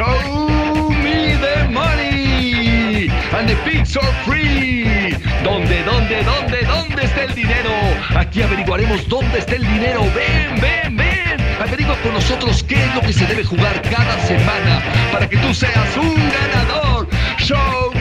[0.00, 5.12] Show me the money and the pigs are free.
[5.44, 7.70] ¿Dónde, dónde, dónde, dónde está el dinero?
[8.16, 10.00] Aquí averiguaremos dónde está el dinero.
[10.14, 11.36] Ven, ven, ven.
[11.60, 14.80] Averigua con nosotros qué es lo que se debe jugar cada semana
[15.12, 17.06] para que tú seas un ganador.
[17.36, 17.92] Show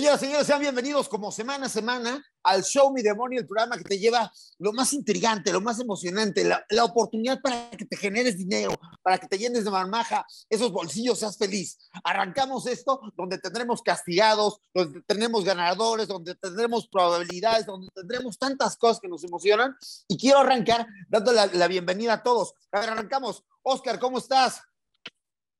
[0.00, 3.76] Señoras y señores, sean bienvenidos como semana a semana al Show Me Demonio, el programa
[3.76, 7.98] que te lleva lo más intrigante, lo más emocionante, la, la, oportunidad para que te
[7.98, 11.76] generes dinero, para que te llenes de marmaja, esos bolsillos, seas feliz.
[12.02, 19.00] Arrancamos esto donde tendremos castigados, donde tendremos ganadores, donde tendremos probabilidades, donde tendremos tantas cosas
[19.00, 19.76] que nos emocionan.
[20.08, 22.54] Y quiero arrancar dando la, la bienvenida a todos.
[22.72, 23.44] A ver, arrancamos.
[23.60, 24.62] Oscar, ¿cómo estás?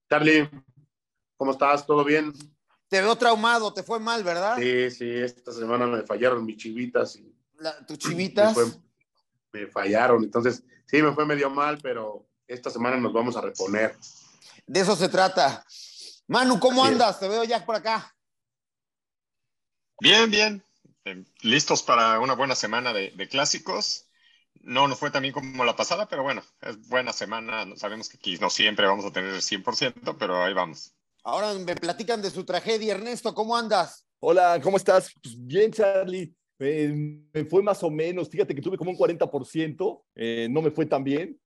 [0.08, 0.48] Charlie,
[1.36, 1.84] ¿cómo estás?
[1.84, 2.32] ¿Todo bien?
[2.90, 4.58] Te veo traumado, te fue mal, ¿verdad?
[4.58, 7.16] Sí, sí, esta semana me fallaron mis chivitas.
[7.16, 8.56] Y La, ¿Tus chivitas?
[8.56, 8.80] Me, fue-
[9.52, 13.96] me fallaron, entonces sí, me fue medio mal, pero esta semana nos vamos a reponer.
[14.66, 15.64] De eso se trata.
[16.26, 16.94] Manu, ¿cómo Así es.
[16.94, 17.20] andas?
[17.20, 18.12] Te veo ya por acá.
[20.00, 20.62] Bien, bien.
[21.04, 24.08] Eh, listos para una buena semana de, de clásicos.
[24.62, 27.66] No nos fue tan bien como la pasada, pero bueno, es buena semana.
[27.76, 30.94] Sabemos que aquí no siempre vamos a tener el 100%, pero ahí vamos.
[31.24, 32.94] Ahora me platican de su tragedia.
[32.94, 34.06] Ernesto, ¿cómo andas?
[34.20, 35.10] Hola, ¿cómo estás?
[35.22, 36.34] Pues bien, Charlie.
[36.58, 36.92] Eh,
[37.32, 38.28] me fue más o menos.
[38.28, 40.02] Fíjate que tuve como un 40%.
[40.14, 41.38] eh, no me fue tan bien.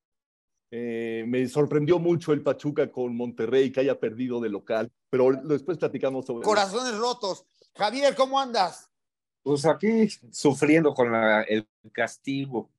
[0.70, 5.78] Eh, me sorprendió mucho el Pachuca con Monterrey que haya perdido de local, pero después
[5.78, 6.48] platicamos sobre eso.
[6.50, 7.44] Corazones rotos.
[7.76, 8.90] Javier, ¿cómo andas?
[9.44, 12.70] Pues aquí sufriendo con la- el castigo.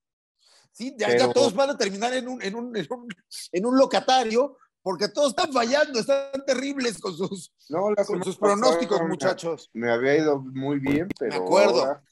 [0.73, 3.07] Sí, ya, Pero- ya todos van a terminar en un, en, un, en, un,
[3.53, 9.07] en un locatario porque todos están fallando, están terribles con sus, No, con pronósticos, me-
[9.07, 9.71] muchachos.
[9.73, 11.79] Me había ido muy bien, pero acuerdo.
[11.81, 12.03] Ahora,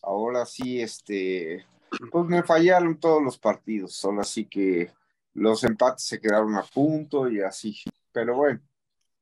[0.00, 1.66] ahora sí, este,
[2.10, 3.92] pues me fallaron todos los partidos.
[3.92, 4.90] Solo así que
[5.34, 7.76] los empates se quedaron a punto y así.
[8.10, 8.62] Pero bueno,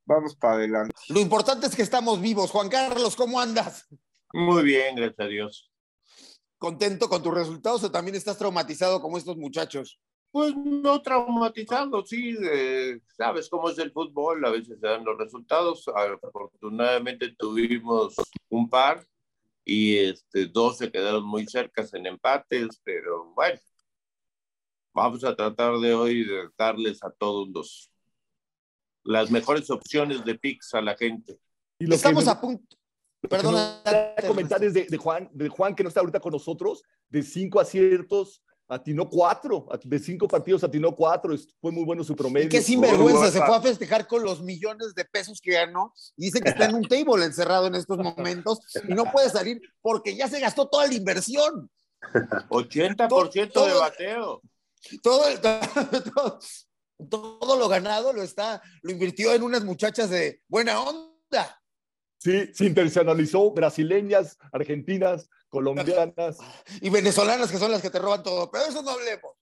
[0.05, 0.95] vamos para adelante.
[1.09, 2.51] Lo importante es que estamos vivos.
[2.51, 3.85] Juan Carlos, ¿cómo andas?
[4.31, 5.71] Muy bien, gracias a Dios.
[6.57, 9.99] ¿Contento con tus resultados o también estás traumatizado como estos muchachos?
[10.31, 15.17] Pues no traumatizando, sí, eh, sabes cómo es el fútbol, a veces se dan los
[15.17, 15.85] resultados.
[16.23, 18.15] Afortunadamente tuvimos
[18.49, 19.05] un par
[19.65, 23.59] y este, dos se quedaron muy cercas en empates, pero bueno,
[24.93, 27.91] vamos a tratar de hoy de darles a todos los,
[29.03, 31.39] las mejores opciones de picks a la gente.
[31.77, 32.77] Y lo que Estamos me- a punto.
[33.21, 33.57] lo que Perdona.
[33.57, 36.83] me gustaría comentar es de, de Juan, de Juan, que no está ahorita con nosotros,
[37.09, 42.47] de cinco aciertos, atinó cuatro, de cinco partidos atinó cuatro, fue muy bueno su promedio.
[42.49, 46.39] Qué sinvergüenza, se fue a festejar con los millones de pesos que ganó y dice
[46.39, 50.27] que está en un table encerrado en estos momentos y no puede salir porque ya
[50.29, 51.69] se gastó toda la inversión.
[52.49, 54.41] 80% de Todo- bateo.
[55.03, 55.39] Todo, el-
[56.15, 56.39] todo,
[57.09, 61.61] todo lo ganado lo está, lo invirtió en unas muchachas de buena onda.
[62.17, 66.37] Sí, se internacionalizó, brasileñas, argentinas, colombianas.
[66.81, 69.33] Y venezolanas que son las que te roban todo, pero eso no hablemos.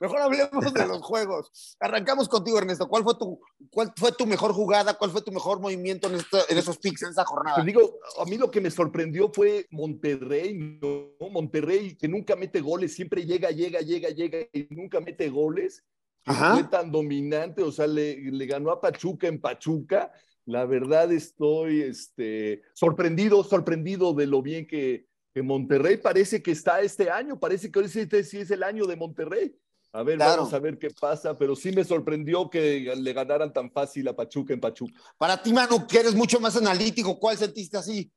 [0.00, 1.76] Mejor hablemos de los juegos.
[1.80, 2.88] Arrancamos contigo, Ernesto.
[2.88, 4.94] ¿Cuál fue tu, cuál fue tu mejor jugada?
[4.94, 7.56] ¿Cuál fue tu mejor movimiento en, esta- en esos picks, en esa jornada?
[7.56, 11.28] Te digo, a mí lo que me sorprendió fue Monterrey, ¿no?
[11.30, 15.82] Monterrey que nunca mete goles, siempre llega, llega, llega, llega y nunca mete goles.
[16.24, 16.54] Ajá.
[16.54, 20.12] Fue tan dominante, o sea, le, le ganó a Pachuca en Pachuca.
[20.44, 25.07] La verdad estoy este, sorprendido, sorprendido de lo bien que,
[25.38, 28.64] que Monterrey parece que está este año, parece que hoy sí, este sí es el
[28.64, 29.54] año de Monterrey.
[29.92, 30.38] A ver, Claro.
[30.38, 34.16] vamos a ver qué pasa, pero sí me sorprendió que le ganaran tan fácil a
[34.16, 34.92] Pachuca en Pachuca.
[35.16, 38.10] Para ti, Manu, que eres mucho más analítico, ¿cuál sentiste así?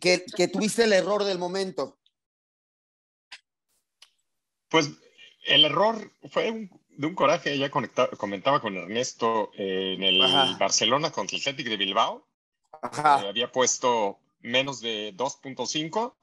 [0.00, 1.98] Que, que tuviste el error del momento.
[4.70, 4.90] Pues
[5.46, 10.22] el error fue un- de un coraje, ya conecta- comentaba con Ernesto eh, en el
[10.22, 10.56] Ajá.
[10.58, 12.26] Barcelona contra el Celtic de Bilbao.
[12.72, 13.28] Eh, Ajá.
[13.28, 16.16] había puesto menos de 2.5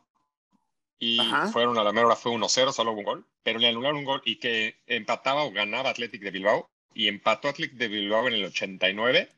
[1.05, 1.47] y Ajá.
[1.47, 4.21] fueron a la mera hora, fue 1-0, solo un gol, pero le anularon un gol
[4.25, 8.45] y que empataba o ganaba Athletic de Bilbao y empató Athletic de Bilbao en el
[8.45, 9.29] 89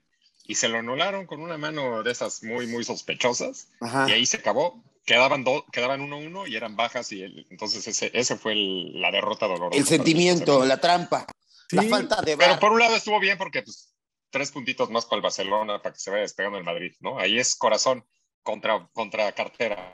[0.48, 4.07] y se lo anularon con una mano de esas muy, muy sospechosas Ajá.
[4.10, 4.84] y ahí se acabó.
[5.06, 9.12] Quedaban, do- quedaban 1-1 y eran bajas y el- entonces ese, ese fue el- la
[9.12, 9.78] derrota dolorosa.
[9.78, 11.25] El sentimiento, la trampa,
[11.72, 12.60] la Sí, falta de Pero bar.
[12.60, 13.94] por un lado estuvo bien porque pues,
[14.31, 17.18] tres puntitos más para el Barcelona para que se vaya despegando el Madrid, ¿no?
[17.19, 18.04] Ahí es corazón
[18.44, 19.94] contra, contra cartera.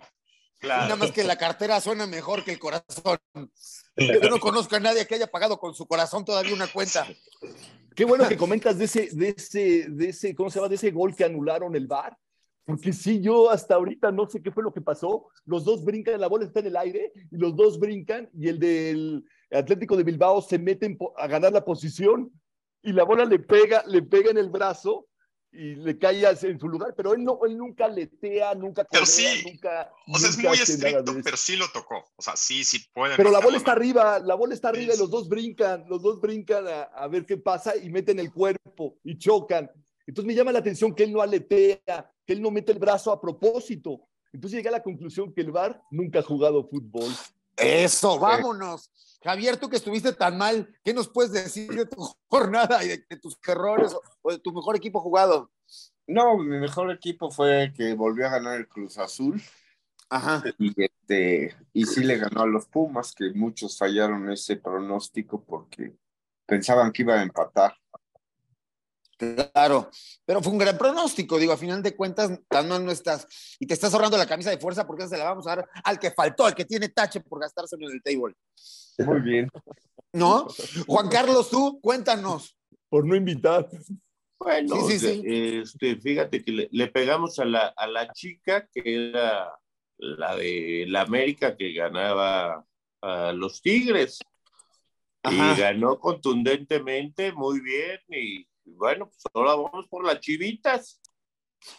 [0.63, 3.19] Nada más que la cartera suena mejor que el corazón.
[3.95, 7.07] Yo no conozco a nadie que haya pagado con su corazón todavía una cuenta.
[7.95, 10.69] Qué bueno que comentas de ese, de ese, de ese, ¿cómo se llama?
[10.69, 12.17] De ese gol que anularon el VAR.
[12.63, 15.27] Porque sí, yo hasta ahorita no sé qué fue lo que pasó.
[15.45, 18.59] Los dos brincan, la bola está en el aire y los dos brincan y el
[18.59, 22.31] del, Atlético de Bilbao se mete a ganar la posición
[22.81, 25.07] y la bola le pega, le pega en el brazo
[25.53, 29.35] y le cae en su lugar, pero él, no, él nunca letea, nunca pero correa,
[29.35, 29.91] sí, nunca.
[30.07, 32.03] O sea, es nunca muy hace nada estricto, pero sí lo tocó.
[32.15, 33.17] O sea, sí, sí pueden.
[33.17, 36.21] Pero la bola está arriba, la bola está arriba y los dos brincan, los dos
[36.21, 39.69] brincan a, a ver qué pasa y meten el cuerpo y chocan.
[40.07, 43.11] Entonces me llama la atención que él no aletea, que él no mete el brazo
[43.11, 44.07] a propósito.
[44.33, 47.11] Entonces llegué a la conclusión que el VAR nunca ha jugado fútbol.
[47.61, 48.89] Eso, vámonos.
[49.23, 51.97] Javier, tú que estuviste tan mal, ¿qué nos puedes decir de tu
[52.27, 55.51] jornada y de, de tus errores o, o de tu mejor equipo jugado?
[56.07, 59.41] No, mi mejor equipo fue que volvió a ganar el Cruz Azul
[60.11, 60.43] Ajá.
[60.57, 65.95] y, este, y sí le ganó a los Pumas, que muchos fallaron ese pronóstico porque
[66.45, 67.73] pensaban que iba a empatar.
[69.53, 69.91] Claro,
[70.25, 73.27] pero fue un gran pronóstico, digo, a final de cuentas, tan mal no estás.
[73.59, 75.99] Y te estás ahorrando la camisa de fuerza porque se la vamos a dar al
[75.99, 78.35] que faltó, al que tiene tache por gastárselo en el table.
[78.97, 79.49] Muy bien.
[80.13, 80.47] ¿No?
[80.87, 82.57] Juan Carlos, tú, cuéntanos.
[82.89, 83.69] Por no invitar.
[84.39, 85.23] Bueno, Sí, sí, sí.
[85.23, 89.53] Este, fíjate que le, le pegamos a la, a la chica que era
[89.97, 92.65] la de la América que ganaba
[93.01, 94.19] a los Tigres.
[95.21, 95.53] Ajá.
[95.53, 97.99] Y ganó contundentemente, muy bien.
[98.09, 101.01] Y bueno, pues ahora vamos por las chivitas.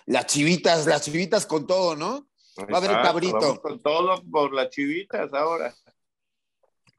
[0.06, 2.28] Las chivitas, las chivitas con todo, ¿no?
[2.58, 3.38] Va a haber Exacto, cabrito.
[3.38, 5.74] Vamos con todo por las chivitas ahora.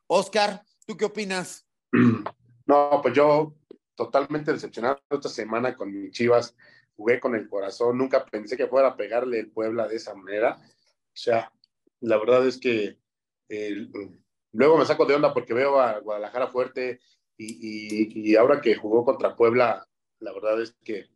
[0.08, 1.66] Oscar, ¿tú qué opinas?
[2.66, 3.56] No, pues yo
[3.94, 6.56] totalmente decepcionado esta semana con mis Chivas.
[6.96, 10.58] Jugué con el corazón, nunca pensé que fuera a pegarle el Puebla de esa manera.
[10.62, 11.52] O sea,
[12.00, 12.98] la verdad es que
[13.50, 13.88] eh,
[14.54, 17.02] luego me saco de onda porque veo a Guadalajara fuerte
[17.38, 19.88] y, y- y ahora que jugó contra Puebla,
[20.20, 21.08] la verdad es que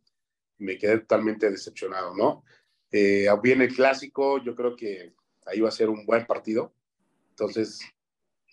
[0.58, 2.44] me quedé totalmente decepcionado, ¿no?
[2.90, 5.14] Eh, viene el clásico, yo creo que
[5.46, 6.72] ahí va a ser un buen partido.
[7.30, 7.78] Entonces,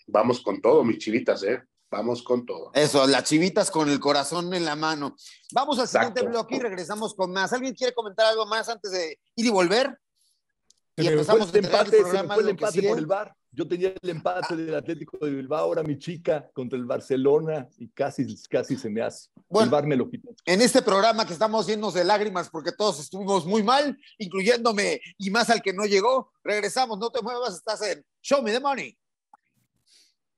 [0.08, 1.64] vamos con todo, mis chivitas, ¿eh?
[1.90, 2.72] Vamos con todo.
[2.74, 5.16] Eso, las chivitas con el corazón en la mano.
[5.52, 6.40] Vamos al siguiente Exacto.
[6.40, 7.54] bloque y regresamos con más.
[7.54, 9.98] ¿Alguien quiere comentar algo más antes de ir y volver?
[10.98, 13.36] Y empezamos el empate, se me fue el empate por el VAR.
[13.56, 17.88] Yo tenía el empate del Atlético de Bilbao, ahora mi chica contra el Barcelona y
[17.88, 19.30] casi, casi se me hace.
[19.48, 19.66] Bueno.
[19.66, 20.36] el VAR me lo quitó.
[20.46, 25.30] en este programa que estamos llenos de lágrimas porque todos estuvimos muy mal, incluyéndome y
[25.30, 26.34] más al que no llegó.
[26.44, 28.98] Regresamos, no te muevas, estás en Show Me the Money.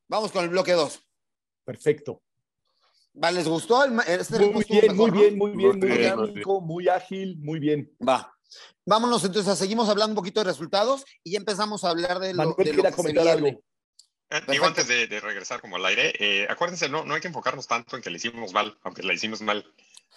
[0.08, 1.04] Vamos con el bloque 2.
[1.66, 2.22] Perfecto.
[3.14, 3.84] ¿Les gustó?
[3.84, 5.20] El, este Muy bien, mejor, muy ¿no?
[5.20, 7.92] bien, muy bien, Muy bien, muy dinámico, muy ágil, muy bien.
[8.08, 8.37] Va.
[8.86, 12.38] Vámonos entonces, seguimos hablando un poquito de resultados y ya empezamos a hablar de lo,
[12.38, 13.48] Manuel de lo que comentar algo.
[14.30, 17.28] Eh, digo, antes de, de regresar como al aire, eh, acuérdense, no, no hay que
[17.28, 19.66] enfocarnos tanto en que le hicimos mal, aunque la hicimos mal,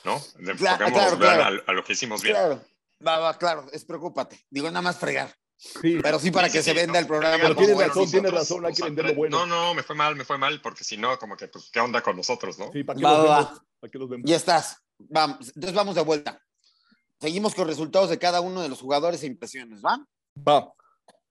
[0.04, 0.20] ¿no?
[0.56, 1.62] Claro, vean, claro.
[1.66, 2.34] A, a lo que hicimos bien.
[2.34, 2.64] Claro,
[3.06, 4.44] va, va, claro, es preocúpate.
[4.50, 5.34] Digo, nada más fregar.
[5.60, 7.36] Sí, Pero sí para Sí, que sí, se venda no, el programa.
[7.36, 7.80] Pero bueno.
[7.80, 9.38] razón, tienes nosotros, razón, hay que o sea, vender lo bueno.
[9.40, 11.80] No, no, me fue mal, me fue mal, porque si no, como que, pues, ¿qué
[11.80, 12.72] onda con nosotros, no?
[12.72, 13.52] sí, ¿para qué Va, los va, vemos?
[13.58, 13.64] va.
[13.78, 14.30] ¿Para qué los vemos?
[14.30, 14.78] Ya estás.
[14.98, 16.42] Vamos, entonces vamos de vuelta.
[17.20, 20.04] Seguimos con resultados de cada uno de los jugadores e impresiones, ¿va?
[20.36, 20.72] Va.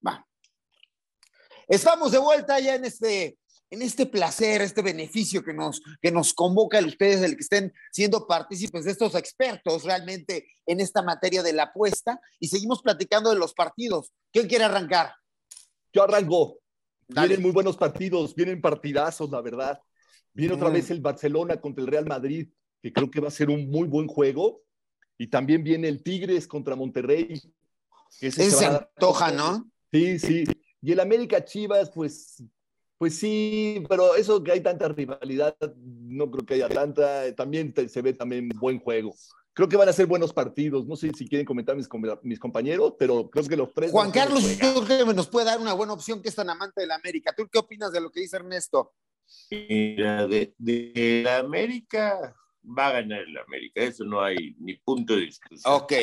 [0.05, 0.27] Va.
[1.67, 3.37] Estamos de vuelta ya en este,
[3.71, 7.73] en este placer, este beneficio que nos, que nos convoca a ustedes, el que estén
[7.91, 12.19] siendo partícipes de estos expertos realmente en esta materia de la apuesta.
[12.39, 14.11] Y seguimos platicando de los partidos.
[14.31, 15.13] ¿Quién quiere arrancar?
[15.91, 16.59] Yo arranco.
[17.07, 17.29] Dale.
[17.29, 19.79] Vienen muy buenos partidos, vienen partidazos, la verdad.
[20.33, 20.73] Viene otra Mm.
[20.73, 22.47] vez el Barcelona contra el Real Madrid,
[22.83, 24.61] que creo que va a ser un muy buen juego.
[25.21, 27.27] Y también viene el Tigres contra Monterrey.
[28.19, 29.69] que ese Ese se va a dar- antoja, ¿no?
[29.91, 30.43] Sí, sí.
[30.81, 32.41] Y el América Chivas, pues,
[32.97, 37.35] pues sí, pero eso que hay tanta rivalidad, no creo que haya tanta.
[37.35, 39.13] También te- se ve también buen juego.
[39.53, 40.87] Creo que van a ser buenos partidos.
[40.87, 43.91] No sé si quieren comentar mis, com- mis compañeros, pero creo que los tres.
[43.91, 46.79] Juan Carlos, yo creo que nos puede dar una buena opción que es tan amante
[46.81, 47.33] de la América.
[47.35, 48.93] ¿Tú qué opinas de lo que dice Ernesto?
[49.51, 55.15] Mira, de, de la América va a ganar el América, eso no hay ni punto
[55.15, 55.73] de discusión.
[55.73, 55.93] Ok.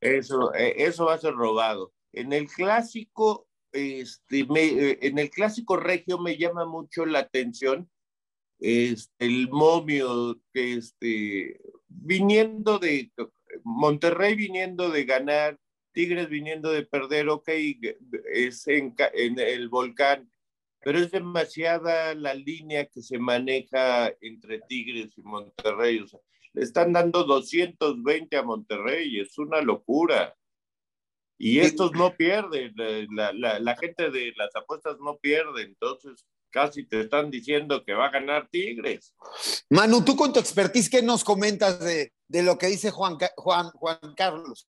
[0.00, 1.92] Eso, eh, eso va a ser robado.
[2.12, 7.88] En el clásico, este, me- eh, en el clásico regio me llama mucho la atención
[8.60, 13.10] este, el momio que este, viniendo de
[13.64, 15.58] Monterrey viniendo de ganar,
[15.92, 17.48] Tigres viniendo de perder, ok,
[18.32, 20.30] es en, en el volcán,
[20.82, 26.00] pero es demasiada la línea que se maneja entre Tigres y Monterrey.
[26.00, 26.20] O sea,
[26.52, 30.34] le están dando 220 a Monterrey, es una locura.
[31.38, 32.72] Y estos no pierden,
[33.10, 37.94] la, la, la gente de las apuestas no pierde, entonces casi te están diciendo que
[37.94, 39.14] va a ganar Tigres.
[39.70, 43.70] Manu, tú con tu expertise, ¿qué nos comentas de, de lo que dice Juan, Juan,
[43.70, 44.68] Juan Carlos?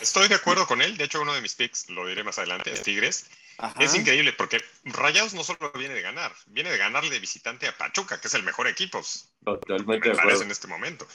[0.00, 0.96] Estoy de acuerdo con él.
[0.96, 3.30] De hecho, uno de mis picks, lo diré más adelante, es Tigres.
[3.58, 3.82] Ajá.
[3.82, 7.76] Es increíble porque Rayados no solo viene de ganar, viene de ganarle de visitante a
[7.76, 9.00] Pachuca, que es el mejor equipo,
[9.44, 11.06] Totalmente me de parece en este momento.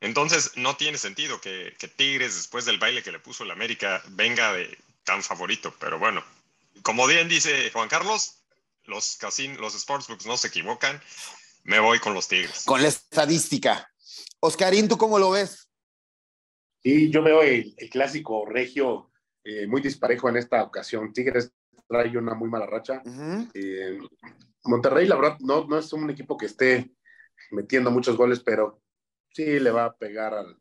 [0.00, 4.02] Entonces, no tiene sentido que, que Tigres, después del baile que le puso el América,
[4.10, 5.74] venga de tan favorito.
[5.80, 6.22] Pero bueno,
[6.82, 8.38] como bien dice Juan Carlos,
[8.84, 11.00] los, casin los sportsbooks no se equivocan.
[11.64, 12.64] Me voy con los Tigres.
[12.64, 13.90] Con la estadística.
[14.40, 15.68] Oscarín, ¿tú cómo lo ves?
[16.82, 19.10] Y yo veo el, el clásico regio
[19.44, 21.12] eh, muy disparejo en esta ocasión.
[21.12, 21.52] Tigres
[21.88, 23.02] trae una muy mala racha.
[23.54, 23.98] Eh,
[24.64, 26.92] Monterrey, la verdad, no, no es un equipo que esté
[27.50, 28.82] metiendo muchos goles, pero
[29.30, 30.56] sí le va a pegar al,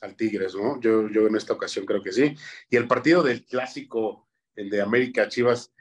[0.00, 0.80] al Tigres, ¿no?
[0.80, 2.34] Yo, yo en esta ocasión creo que sí.
[2.70, 5.72] Y el partido del clásico, el de América Chivas,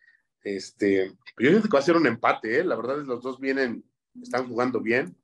[0.44, 2.64] este, yo creo que va a ser un empate, ¿eh?
[2.64, 3.84] La verdad es los dos vienen,
[4.22, 5.16] están jugando bien.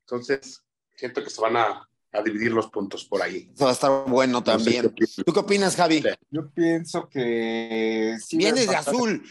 [0.00, 0.64] Entonces,
[0.96, 3.50] siento que se van a, a dividir los puntos por ahí.
[3.54, 4.82] Eso va a estar bueno No sé también.
[4.82, 5.14] qué opinas.
[5.26, 6.02] ¿Tú qué opinas, Javi?
[6.02, 6.08] Sí.
[6.30, 9.22] Yo pienso que sí Vienes de azul.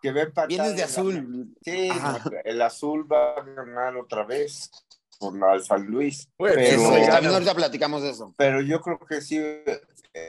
[0.00, 1.54] Que va a empatar Vienes de azul.
[1.62, 2.24] Sí, Ajá.
[2.44, 4.70] el azul va a ganar otra vez
[5.18, 6.28] con al San Luis.
[6.36, 8.34] Bueno, Pero- Eso, no le también ahorita platicamos de eso.
[8.36, 9.40] Pero yo creo que sí,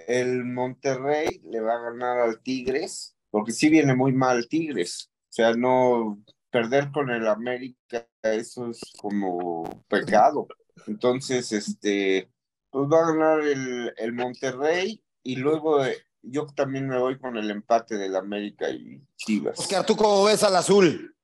[0.08, 5.10] el Monterrey le va a ganar al Tigres, porque sí viene muy mal Tigres.
[5.30, 6.20] O sea, no
[6.52, 10.48] perder con el América, eso es como pecado.
[10.88, 12.30] Entonces, este,
[12.70, 17.38] pues va a ganar el, el Monterrey y luego eh, yo también me voy con
[17.38, 19.60] el empate del América y Chivas.
[19.60, 21.16] Oscar, ¿tú cómo ves al azul?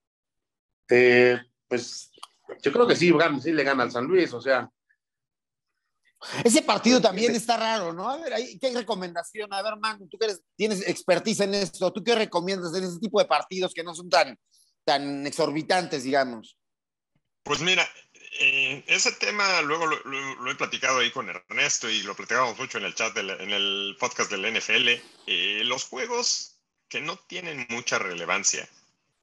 [0.90, 2.12] Eh, pues
[2.62, 4.70] yo creo que sí, gana- sí le gana al San Luis, o sea,
[6.44, 8.10] Ese partido también está raro, ¿no?
[8.10, 9.54] A ver, ahí, ¿qué recomendación?
[9.54, 13.00] A ver, Manu, tú que eres- tienes expertise en esto, ¿tú qué recomiendas en ese
[13.00, 14.38] tipo de partidos que no son tan,
[14.84, 16.58] tan exorbitantes, digamos?
[17.44, 17.88] Pues mira,
[18.40, 22.58] eh, ese tema luego lo, lo- lo he platicado ahí con Ernesto y lo platicamos
[22.58, 25.02] mucho en el chat, del- en el podcast del NFL.
[25.28, 26.56] Eh, los juegos
[26.88, 28.68] que no tienen mucha relevancia,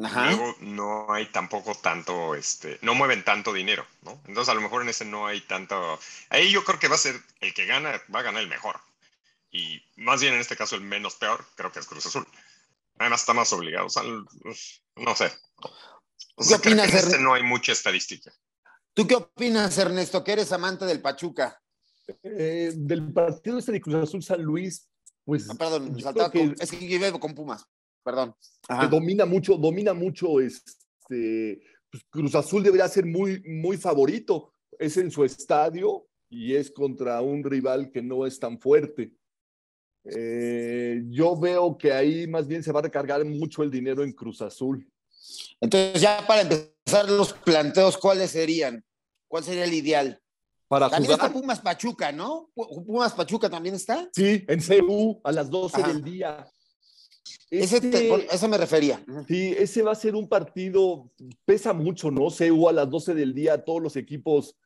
[0.03, 0.27] Ajá.
[0.31, 4.21] luego no hay tampoco tanto, este, no mueven tanto dinero, ¿no?
[4.27, 5.99] Entonces a lo mejor en ese no hay tanto.
[6.29, 8.79] Ahí yo creo que va a ser el que gana, va a ganar el mejor.
[9.51, 12.27] Y más bien en este caso el menos peor, creo que es Cruz Azul.
[12.99, 15.33] Además está más obligado, o sea, no sé.
[16.35, 18.31] O sea, que opinas, en este no hay mucha estadística.
[18.97, 21.61] ¿Tú qué opinas, Ernesto, que eres amante del Pachuca?
[22.23, 24.89] Eh, del partido este de Cruz Azul San Luis,
[25.23, 25.93] pues Ah, perdón,
[26.33, 27.67] con- es que yo iba con Pumas,
[28.03, 28.35] perdón.
[28.81, 31.61] que domina mucho, domina mucho este
[31.91, 34.55] pues, Cruz Azul debería ser muy, muy favorito.
[34.79, 39.13] Es en su estadio y es contra un rival que no es tan fuerte.
[40.05, 44.13] Eh, yo veo que ahí más bien se va a recargar mucho el dinero en
[44.13, 44.89] Cruz Azul.
[45.61, 48.85] Entonces, ya para empezar los planteos, ¿cuáles serían?
[49.29, 50.21] ¿Cuál sería el ideal?
[50.69, 52.51] Para También está jugar, Pumas Pachuca, ¿no?
[52.55, 54.09] Pu- Pumas Pachuca también está.
[54.13, 55.89] sí, en CU a las 12 Ajá.
[55.93, 56.47] del día.
[57.51, 59.05] Ese te- Este- eso me refería.
[59.29, 61.11] Sí, ese va a ser un partido,
[61.45, 62.29] pesa mucho, ¿no?
[62.31, 64.57] CU a las 12 del día, todos los equipos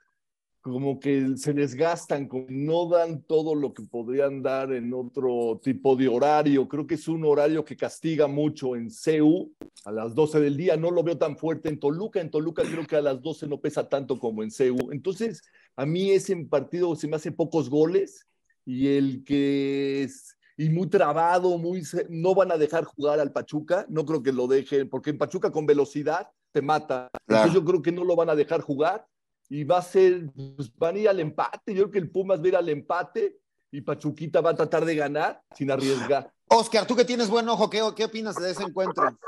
[0.61, 5.97] como que se desgastan, como no dan todo lo que podrían dar en otro tipo
[5.97, 6.69] de horario.
[6.69, 9.53] Creo que es un horario que castiga mucho en CU
[9.87, 10.77] a las 12 del día.
[10.77, 12.21] No lo veo tan fuerte en Toluca.
[12.21, 14.91] En Toluca creo que a las 12 no pesa tanto como en CU.
[14.93, 15.43] Entonces,
[15.77, 18.27] a mí ese partido se me hace pocos goles
[18.67, 23.87] y el que es y muy trabado, muy no van a dejar jugar al Pachuca,
[23.89, 27.09] no creo que lo dejen, porque en Pachuca con velocidad te mata.
[27.27, 27.45] Claro.
[27.45, 29.07] Entonces yo creo que no lo van a dejar jugar
[29.51, 31.75] y va a ser, pues, van a ir al empate.
[31.75, 33.37] Yo creo que el Pumas va a ir al empate
[33.73, 36.33] y Pachuquita va a tratar de ganar sin arriesgar.
[36.47, 39.19] Oscar, tú que tienes buen ojo, ¿qué, qué opinas de ese encuentro?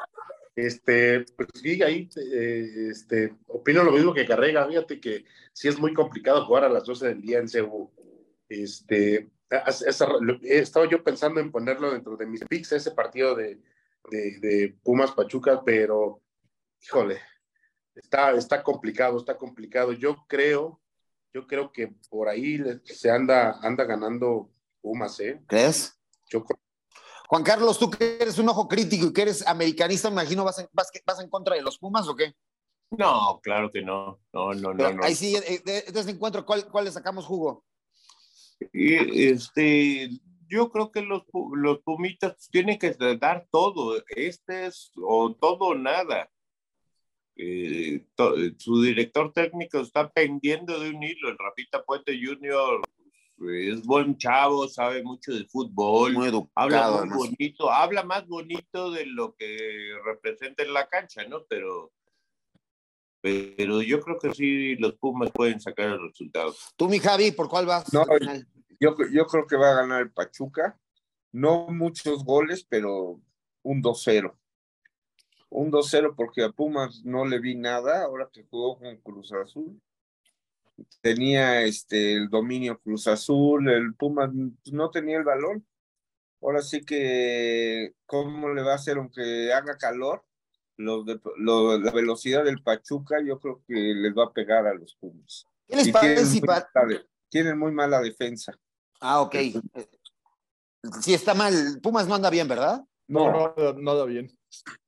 [0.54, 4.66] Este, pues sí, ahí eh, este, opino lo mismo que Carrega.
[4.66, 7.90] Fíjate que sí es muy complicado jugar a las 12 del día en CU.
[8.48, 9.28] Este,
[10.44, 13.60] estaba yo pensando en ponerlo dentro de mis picks, ese partido de,
[14.08, 16.20] de, de Pumas Pachuca, pero
[16.80, 17.20] híjole,
[17.94, 19.92] está, está complicado, está complicado.
[19.92, 20.80] Yo creo,
[21.32, 25.40] yo creo que por ahí se anda, anda ganando Pumas, ¿eh?
[25.46, 25.98] ¿Crees?
[26.28, 26.58] Yo creo
[27.28, 30.58] Juan Carlos, tú que eres un ojo crítico y que eres americanista, me imagino, ¿vas
[30.58, 32.34] en, vas, vas en contra de los Pumas o qué?
[32.90, 34.20] No, claro que no.
[34.34, 34.96] No, no, Pero no.
[34.96, 35.04] no.
[35.04, 37.64] Ahí sí, eh, de, de ese encuentro, ¿cuál, ¿cuál le sacamos jugo?
[38.70, 40.10] Y, este,
[40.46, 41.22] yo creo que los,
[41.54, 44.02] los Pumitas tienen que dar todo.
[44.08, 46.28] Este es o todo o nada.
[47.36, 51.28] Eh, to- su director técnico está pendiendo de un hilo.
[51.30, 52.82] El Rafita Puente Jr.
[53.50, 56.12] es buen chavo, sabe mucho de fútbol.
[56.12, 56.50] Muy educado.
[56.54, 57.18] habla muy además.
[57.18, 61.44] bonito, habla más bonito de lo que representa en la cancha, ¿no?
[61.48, 61.90] Pero,
[63.20, 66.54] pero yo creo que sí los Pumas pueden sacar el resultado.
[66.76, 67.92] Tú, mi Javi, ¿por cuál vas?
[67.92, 68.04] No?
[68.80, 70.78] Yo, yo creo que va a ganar el Pachuca.
[71.32, 73.20] No muchos goles, pero
[73.62, 74.36] un 2-0.
[75.54, 79.78] Un 2-0 porque a Pumas no le vi nada ahora que jugó con Cruz Azul.
[81.02, 84.30] Tenía este, el dominio Cruz Azul, el Pumas
[84.72, 85.66] no tenía el balón.
[86.40, 90.24] Ahora sí que, ¿cómo le va a hacer aunque haga calor?
[90.78, 94.74] Lo de, lo, la velocidad del Pachuca yo creo que les va a pegar a
[94.74, 95.46] los Pumas.
[95.68, 98.58] ¿Qué les parece tienen si muy pa- mala- tienen muy mala defensa.
[99.00, 99.34] Ah, ok.
[101.02, 101.78] Sí, está mal.
[101.82, 102.82] Pumas no anda bien, ¿verdad?
[103.06, 104.30] No, no, nada bien.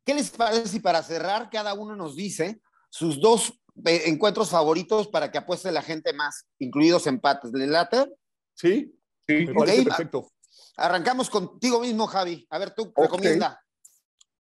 [0.04, 5.08] ¿Qué les parece si para cerrar cada uno nos dice sus dos eh, encuentros favoritos
[5.08, 7.52] para que apueste la gente más, incluidos empates?
[7.52, 8.12] ¿Le late?
[8.54, 8.94] ¿Sí?
[9.26, 10.30] Sí, perfecto.
[10.76, 12.46] Arrancamos contigo mismo, Javi.
[12.50, 13.60] A ver, tú recomienda.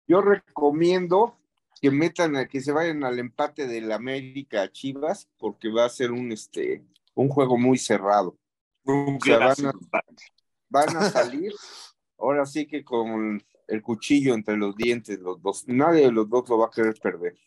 [0.08, 1.38] Yo recomiendo
[1.82, 5.90] que metan, a- que se vayan al empate del América a Chivas, porque va a
[5.90, 6.84] ser un, este,
[7.16, 8.38] un juego muy cerrado.
[8.84, 10.24] Un O sea, van a- clásico empate.
[10.70, 11.54] Van a salir,
[12.18, 15.68] ahora sí que con el cuchillo entre los dientes, los dos.
[15.68, 17.38] Nadie de los dos lo va a querer perder.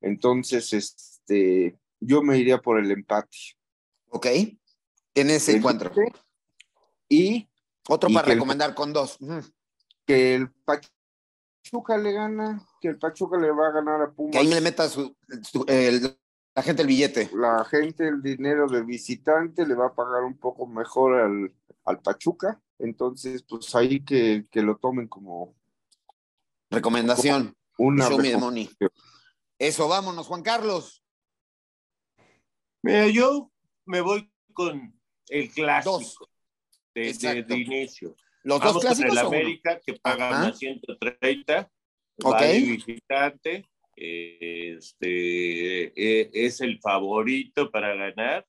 [0.00, 3.36] Entonces, este, yo me iría por el empate.
[4.10, 4.26] Ok.
[5.14, 5.90] En ese El encuentro.
[5.94, 6.18] empate
[7.08, 7.48] Y
[7.88, 9.18] Otro y para el- recomendar con dos.
[10.06, 14.32] Que el Pachuca le gana, que el Pachuca le va a ganar a Pumas.
[14.32, 16.18] Que ahí le meta su, su- el-
[16.54, 17.30] la gente el billete.
[17.34, 21.54] la gente el dinero de visitante le va a pagar un poco mejor al,
[21.84, 22.60] al Pachuca.
[22.82, 25.54] Entonces, pues ahí que, que lo tomen como
[26.70, 27.56] Recomendación.
[27.78, 28.70] una Show me the recom- money.
[29.58, 31.04] Eso, vámonos, Juan Carlos.
[32.82, 33.50] Mira, yo
[33.86, 34.98] me voy con
[35.28, 36.16] el clásico Dos.
[36.94, 37.54] de, de- Exacto.
[37.54, 38.16] de inicio.
[38.42, 39.12] Los Vamos dos con clásicos.
[39.20, 39.26] el?
[39.26, 40.44] América que paga Ajá.
[40.46, 41.70] una 130,
[42.24, 42.32] Ok.
[42.34, 48.44] va de visitante, eh, este, eh, es el favorito para ganar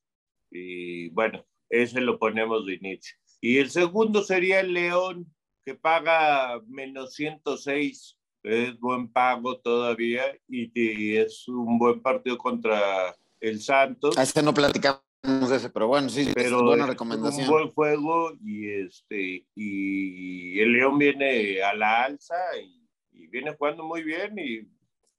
[0.49, 3.15] y bueno, ese lo ponemos de inicio.
[3.45, 5.29] Y el segundo sería el León
[5.65, 13.13] que paga menos 106, es buen pago todavía y, y es un buen partido contra
[13.41, 15.03] el Santos A ese no platicamos
[15.49, 17.43] de ese, pero bueno, sí, pero es buena recomendación.
[17.43, 23.53] un buen juego y este y el León viene a la alza y, y viene
[23.57, 24.69] jugando muy bien y,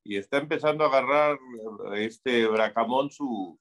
[0.02, 1.38] y está empezando a agarrar
[1.96, 3.58] este Bracamón su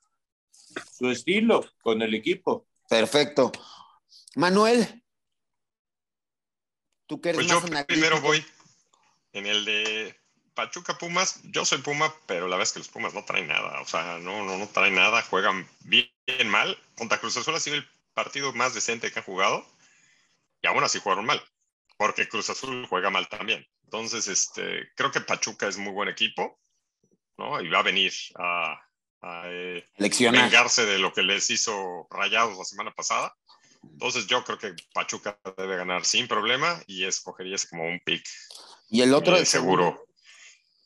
[0.53, 2.65] su estilo con el equipo.
[2.87, 3.51] Perfecto.
[4.35, 5.03] Manuel,
[7.07, 7.87] tú que eres Pues yo más analítico.
[7.87, 8.45] primero voy
[9.33, 10.19] en el de
[10.53, 11.41] Pachuca Pumas.
[11.43, 13.81] Yo soy Puma, pero la verdad es que los Pumas no traen nada.
[13.81, 15.21] O sea, no, no, no traen nada.
[15.23, 16.77] Juegan bien, bien mal.
[16.95, 19.65] Contra Cruz Azul ha sido el partido más decente que han jugado.
[20.61, 21.43] Y aún así jugaron mal.
[21.97, 23.67] Porque Cruz Azul juega mal también.
[23.83, 26.59] Entonces, este, creo que Pachuca es muy buen equipo.
[27.37, 27.61] ¿no?
[27.61, 28.79] Y va a venir a,
[29.21, 33.35] a, eh, vengarse de lo que les hizo Rayados la semana pasada.
[33.83, 38.25] Entonces yo creo que Pachuca debe ganar sin problema y escogería ese como un pick
[38.89, 40.05] Y el otro, eh, el seguro.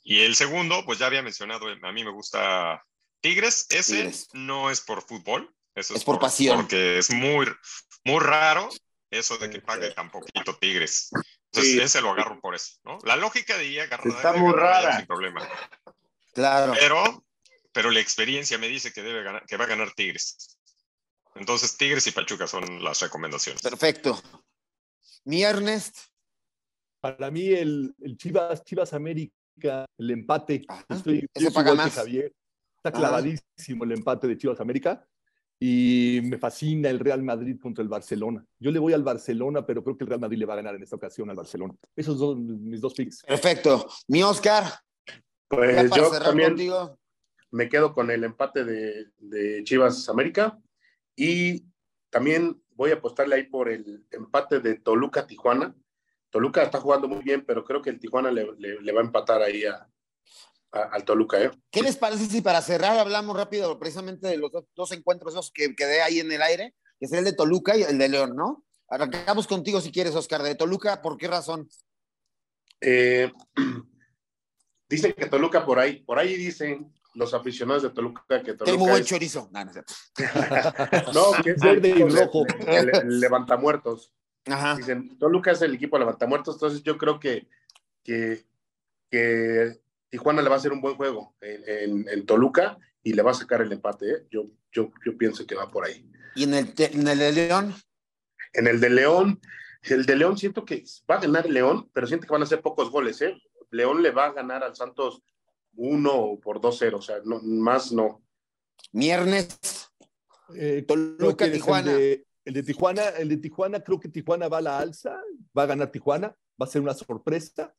[0.04, 2.84] Y el segundo, pues ya había mencionado, a mí me gusta
[3.22, 3.68] Tigres.
[3.70, 4.28] Ese Tigres.
[4.34, 6.58] no es por fútbol, eso Es por pasión.
[6.62, 7.48] Porque es muy,
[8.04, 8.70] muy raro
[9.12, 11.10] eso de que pague tan poquito Tigres.
[11.52, 11.80] Entonces Sí.
[11.82, 13.00] ese lo agarro por eso, ¿no?
[13.04, 14.98] La lógica diría agarrar Está muy rara.
[14.98, 15.48] sin problema.
[16.34, 16.74] Claro.
[16.80, 17.26] Pero,
[17.72, 20.57] pero la experiencia me dice que debe ganar, que va a ganar Tigres.
[21.40, 23.62] Entonces, Tigres y Pachuca son las recomendaciones.
[23.62, 24.20] Perfecto.
[25.26, 25.98] Mi Ernest.
[27.00, 30.64] Para mí, el, el Chivas, Chivas América, el empate.
[30.68, 31.96] Ajá, Estoy, ese yo soy paga igual que más.
[31.96, 32.34] Javier.
[32.78, 32.98] Está Ajá.
[33.00, 35.08] clavadísimo el empate de Chivas América.
[35.60, 38.46] Y me fascina el Real Madrid contra el Barcelona.
[38.60, 40.76] Yo le voy al Barcelona, pero creo que el Real Madrid le va a ganar
[40.76, 41.74] en esta ocasión al Barcelona.
[41.96, 43.24] Esos son mis dos picks.
[43.24, 43.88] Perfecto.
[44.08, 44.66] Mi Oscar.
[45.48, 47.00] Pues yo también contigo.
[47.50, 50.60] me quedo con el empate de, de Chivas América
[51.18, 51.66] y
[52.10, 55.76] también voy a apostarle ahí por el empate de Toluca Tijuana.
[56.30, 59.04] Toluca está jugando muy bien, pero creo que el Tijuana le, le- le va a
[59.04, 59.90] empatar ahí a,
[60.72, 61.42] a- al Toluca.
[61.44, 61.52] ¿eh?
[61.72, 65.52] ¿Qué les parece si para cerrar hablamos rápido precisamente de los dos, dos encuentros esos
[65.52, 68.36] que quedé ahí en el aire, que es el de Toluca y el de León,
[68.36, 68.64] ¿no?
[68.90, 70.44] Arrancamos contigo si quieres, Oscar.
[70.44, 71.68] De Toluca, ¿por qué razón?
[72.80, 73.32] Eh,
[74.90, 79.02] dicen que Toluca por ahí, por ahí dicen los aficionados de Toluca que Toluca buen
[79.02, 79.50] es, chorizo.
[79.52, 79.66] No,
[81.14, 82.46] no que es Verde y el- rojo.
[82.68, 84.14] el- el levantamuertos.
[84.46, 84.76] Ajá.
[84.76, 87.48] Dicen, Toluca es el equipo levantamuertos, entonces yo creo que,
[88.04, 88.46] que,
[89.10, 93.22] que Tijuana le va a hacer un buen juego en, en- en Toluca y le
[93.24, 94.10] va a sacar el empate.
[94.12, 94.28] ¿eh?
[94.30, 96.10] Yo, yo, yo pienso que va por ahí.
[96.36, 97.76] ¿Y en el, te- en el de León?
[98.54, 99.42] En el de León,
[99.84, 102.62] el de León siento que va a ganar León, pero siento que van a ser
[102.62, 103.22] pocos goles.
[103.22, 103.36] ¿eh?
[103.72, 105.22] León le va a ganar al Santos
[105.78, 108.22] uno por 2-0, o sea, no, más no.
[108.92, 109.58] Viernes,
[110.56, 111.92] Eh, Toluca, Tijuana.
[111.92, 115.20] El de, el de Tijuana, el de Tijuana, creo que Tijuana va a la alza,
[115.58, 116.28] va a ganar Tijuana,
[116.62, 117.76] va a ser una sorpresa.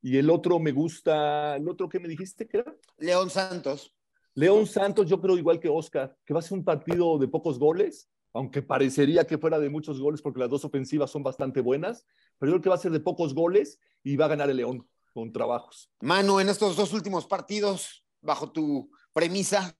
[0.00, 2.76] Y el otro me gusta, ¿el otro que me dijiste que era?
[2.98, 3.92] León Santos.
[4.34, 7.58] León Santos, yo creo igual que Oscar, que va a ser un partido de pocos
[7.58, 12.06] goles, aunque parecería que fuera de muchos goles porque las dos ofensivas son bastante buenas,
[12.38, 14.58] pero yo creo que va a ser de pocos goles y va a ganar el
[14.58, 15.90] León con trabajos.
[16.00, 19.74] Manu, en estos dos últimos partidos, bajo tu premisa,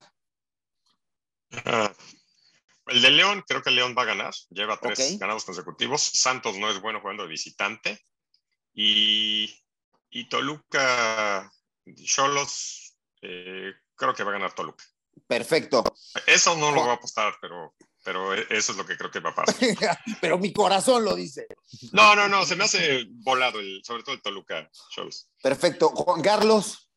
[1.63, 1.93] Ah,
[2.87, 4.33] el de León, creo que León va a ganar.
[4.49, 6.01] Lleva tres ganados consecutivos.
[6.01, 8.01] Santos no es bueno jugando de visitante.
[8.73, 9.53] Y,
[10.09, 11.49] y Toluca,
[12.03, 14.83] Cholos, eh, creo que va a ganar Toluca.
[15.27, 15.83] perfecto.
[16.25, 17.75] Eso no lo voy a apostar, pero,
[18.07, 19.53] pero e- eso es lo que creo que va a pasar.
[20.21, 21.45] Pero mi corazón lo dice.
[21.91, 25.29] No, no, no, se me hace volado, el, sobre todo el Toluca Cholos.
[25.43, 25.89] Perfecto.
[25.89, 26.89] Juan Carlos,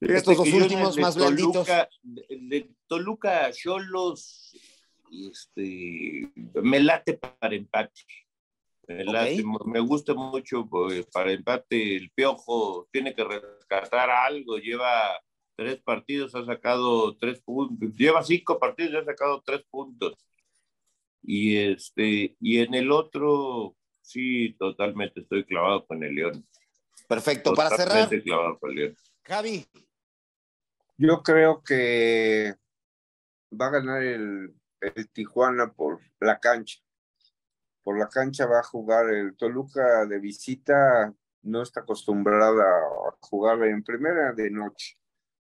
[0.00, 1.68] Fíjate Estos dos últimos de más blanditos.
[2.02, 4.52] De Toluca, Cholos,
[5.30, 8.02] este, me late para empate.
[8.88, 11.96] Me, late, me gusta mucho pues, para empate.
[11.96, 14.58] El Piojo tiene que rescatar algo.
[14.58, 15.20] Lleva
[15.58, 17.92] tres partidos, ha sacado tres puntos.
[17.96, 20.14] Lleva cinco partidos y ha sacado tres puntos.
[21.20, 26.46] Y, este, y en el otro, sí, totalmente estoy clavado con el León.
[27.08, 27.54] perfecto.
[27.54, 28.96] Para cerrar, Totalmente clavado con el León.
[29.24, 29.66] Javi,
[30.96, 32.54] Yo creo que
[33.60, 36.78] va a ganar el, el Tijuana por la cancha.
[37.82, 43.64] Por la cancha va a jugar el Toluca de visita, no está acostumbrada a jugar
[43.64, 44.97] en primera de noche.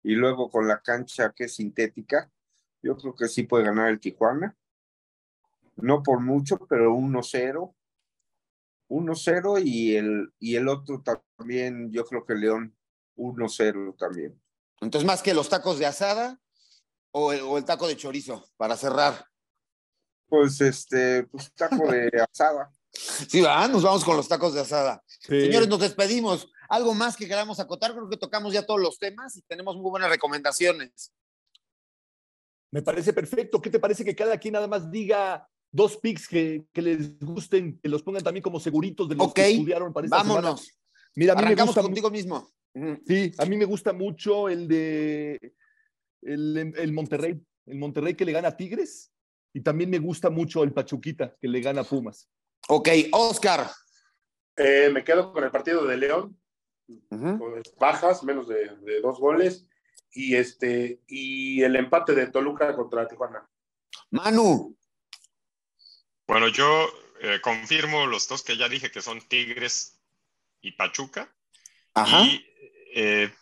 [0.09, 2.33] Y luego con la cancha que es sintética,
[2.81, 4.57] yo creo que sí puede ganar el Tijuana.
[5.77, 7.75] No por mucho, pero 1-0.
[8.89, 11.03] 1-0 y el, y el otro
[11.37, 12.75] también, yo creo que León
[13.19, 14.41] 1-0 también.
[14.81, 16.41] entonces más que los tacos de asada
[17.11, 19.27] o el, o el taco de chorizo, para cerrar.
[20.27, 22.73] Pues este, pues taco de asada.
[22.93, 25.05] Sí, va, nos vamos con los tacos de asada.
[25.07, 25.39] Sí.
[25.43, 26.51] Señores, nos despedimos.
[26.69, 27.93] ¿Algo más que queramos acotar?
[27.93, 31.13] Creo que tocamos ya todos los temas y tenemos muy buenas recomendaciones.
[32.71, 33.61] Me parece perfecto.
[33.61, 37.79] ¿Qué te parece que cada quien nada más diga dos picks que, que les gusten,
[37.81, 40.41] que los pongan también como seguritos de los que estudiaron para esta semana?
[40.41, 40.79] Vámonos.
[41.15, 42.51] Mira, a mí me Arrancamos gusta contigo mismo.
[43.07, 45.55] Sí, a mí me gusta mucho el de
[46.23, 49.11] el, el Monterrey, el Monterrey que le gana a Tigres
[49.53, 52.29] y también me gusta mucho el Pachuquita que le gana a Pumas.
[52.69, 53.69] Ok, Oscar.
[54.57, 56.39] Eh, me quedo con el partido de León,
[57.79, 59.69] Bajas, menos de, de dos goles,
[60.11, 63.49] y este y el empate de Toluca contra Tijuana.
[64.11, 64.77] Manu.
[66.27, 66.89] Bueno, yo
[67.21, 70.01] eh, confirmo los dos que ya dije que son Tigres
[70.61, 71.35] y Pachuca.
[71.95, 72.23] Ajá.
[72.23, 72.45] Y
[72.95, 73.33] eh,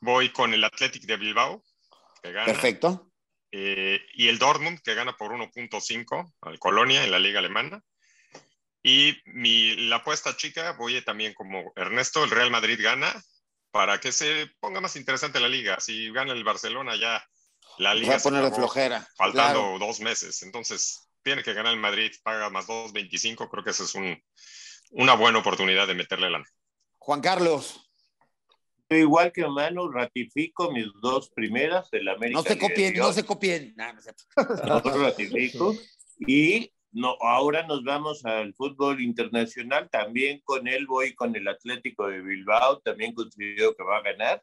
[0.00, 1.62] voy con el Athletic de Bilbao,
[2.22, 2.46] que gana.
[2.46, 3.10] Perfecto.
[3.52, 7.82] eh, y el Dortmund, que gana por 1.5 al Colonia en la liga alemana.
[8.88, 13.12] Y mi, la apuesta chica, voy también como Ernesto, el Real Madrid gana,
[13.72, 15.80] para que se ponga más interesante la liga.
[15.80, 17.20] Si gana el Barcelona ya,
[17.78, 19.08] la Se liga va a se poner de acabó, flojera.
[19.16, 19.78] faltando Claro.
[19.80, 20.40] dos meses.
[20.44, 24.22] Entonces, tiene que ganar el Madrid, paga más 2.25, creo que esa es un,
[24.92, 26.46] una buena oportunidad de meterle lana.
[26.98, 27.90] Juan Carlos.
[28.88, 32.38] Igual que Manu, ratifico mis dos primeras, el América.
[32.40, 33.74] No se copien, no se copien.
[33.76, 34.22] No, no cierto.
[34.64, 35.74] No ratifico.
[36.18, 39.90] Y no, ahora nos vamos al fútbol internacional.
[39.90, 42.80] También con él voy con el Atlético de Bilbao.
[42.80, 44.42] También considero que va a ganar.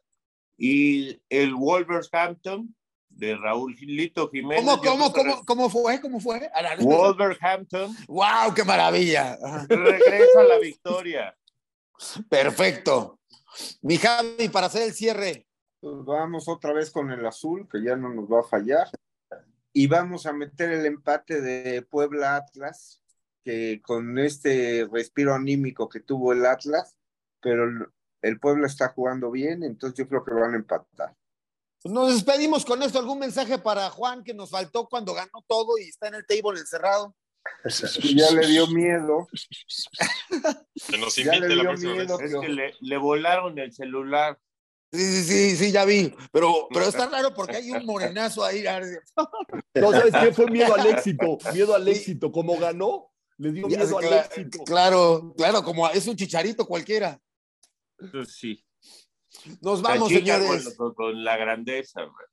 [0.56, 2.72] Y el Wolverhampton
[3.08, 4.64] de Raúl Lito Jiménez.
[4.64, 6.00] ¿Cómo, cómo, cómo, cómo fue?
[6.00, 6.48] ¿Cómo fue?
[6.78, 8.54] Wolverhampton ¡Wow!
[8.54, 9.36] ¡Qué maravilla!
[9.68, 11.36] Regresa a la victoria.
[12.28, 13.18] Perfecto.
[13.82, 15.48] Mi Javi, para hacer el cierre.
[15.80, 18.88] Pues vamos otra vez con el azul, que ya no nos va a fallar.
[19.76, 23.02] Y vamos a meter el empate de Puebla Atlas,
[23.44, 26.96] que con este respiro anímico que tuvo el Atlas,
[27.40, 27.64] pero
[28.22, 31.14] el- Puebla está jugando bien, entonces yo creo que van a empatar.
[31.84, 32.98] Nos despedimos con esto.
[32.98, 36.58] ¿Algún mensaje para Juan que nos faltó cuando ganó todo y está en el table
[36.58, 37.14] encerrado?
[38.14, 39.28] Ya le dio miedo,
[40.88, 42.32] Que nos ya le invite la vez.
[42.32, 44.38] Es que le, le volaron el celular.
[44.94, 46.14] Sí, sí, sí, sí, ya vi.
[46.32, 48.64] Pero, pero está raro porque hay un morenazo ahí.
[49.74, 50.32] No, ¿sabes qué?
[50.32, 52.30] Fue miedo al éxito, miedo al éxito.
[52.30, 54.62] Como ganó, le dio Ya, miedo al éxito.
[54.64, 57.20] Claro, claro, como es un chicharito cualquiera.
[57.98, 58.64] Eso sí.
[59.60, 60.74] Nos vamos, señores.
[60.76, 62.02] Con, con la grandeza.
[62.02, 62.26] güey.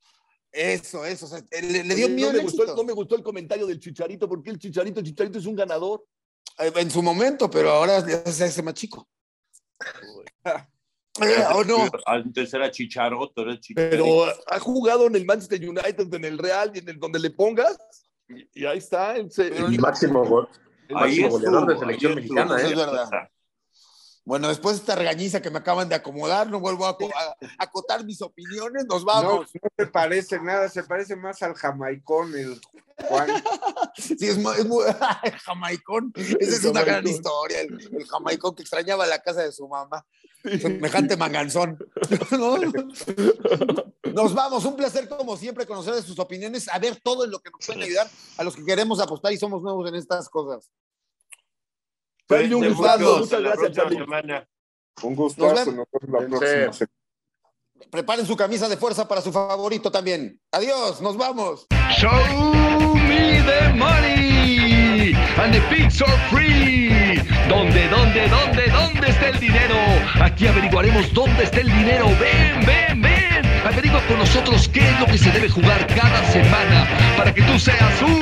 [0.52, 1.26] Eso, eso.
[1.26, 2.82] o sea, le, le dio miedo no, me al gustó, el- éxito.
[2.84, 6.06] no me gustó el comentario del Chicharito, porque el Chicharito, el Chicharito es un ganador.
[6.60, 9.08] Eh, En su momento, pero ahora se hace más chico.
[11.20, 11.90] Eh, ¿O no?
[12.06, 14.04] Antes era chicharoto, era chicharito.
[14.04, 17.32] Pero ha jugado en el Manchester United, en el Real y en el donde le
[17.32, 17.78] pongas.
[18.30, 19.16] Y, y ahí está.
[19.30, 20.48] se- Pero El máximo, gol-
[20.88, 22.72] el Ahí máximo goleador de selección mexicana, estuvo.
[22.72, 23.10] es verdad.
[24.32, 27.36] Bueno, después de esta regañiza que me acaban de acomodar, no vuelvo a, aco- a-
[27.60, 29.48] a acotar mis opiniones, nos No, vamos.
[29.62, 32.62] no te parece nada, se parece más al jamaicón, el
[33.10, 33.28] Juan.
[33.98, 34.86] Sí, es, mu- es muy-
[35.24, 36.14] el jamaicón.
[36.16, 40.06] Esa es una gran historia, el, el jamaicón que extrañaba la casa de su mamá.
[40.44, 41.78] Semejante manganzón.
[42.32, 42.56] ¿No?
[44.14, 47.40] Nos vamos, un placer como siempre conocer de sus opiniones, a ver todo en lo
[47.40, 50.72] que nos pueden ayudar a los que queremos apostar y somos nuevos en estas cosas.
[52.32, 53.20] Charlie, un gustazo.
[53.20, 53.98] Muchas gracias, Charlie.
[53.98, 54.48] semana.
[55.04, 56.92] Un gustazo, nos vemos la próxima semana.
[57.90, 60.40] Preparen su camisa de fuerza para su favorito también.
[60.52, 61.68] Adiós, nos vamos.
[61.98, 62.12] Show
[62.96, 67.20] me the money and the pigs are free.
[67.50, 69.76] ¿Dónde, dónde, dónde, dónde está el dinero?
[70.22, 72.06] Aquí averiguaremos dónde está el dinero.
[72.20, 73.46] Ven, ven, ven.
[73.66, 77.60] Averigua con nosotros qué es lo que se debe jugar cada semana para que tú
[77.60, 78.22] seas un